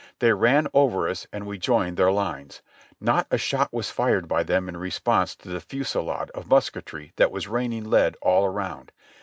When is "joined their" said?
1.59-2.11